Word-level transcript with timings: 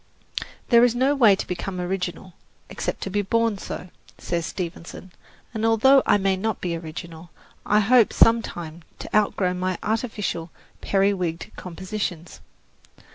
"There 0.69 0.83
is 0.83 0.95
no 0.95 1.13
way 1.13 1.35
to 1.35 1.45
become 1.45 1.79
original, 1.79 2.33
except 2.71 3.01
to 3.01 3.11
be 3.11 3.21
born 3.21 3.59
so," 3.59 3.89
says 4.17 4.47
Stevenson, 4.47 5.11
and 5.53 5.63
although 5.63 6.01
I 6.07 6.17
may 6.17 6.35
not 6.35 6.59
be 6.59 6.75
original, 6.75 7.29
I 7.67 7.81
hope 7.81 8.11
sometime 8.11 8.81
to 8.97 9.15
outgrow 9.15 9.53
my 9.53 9.77
artificial, 9.83 10.49
periwigged 10.81 11.51
compositions. 11.55 12.39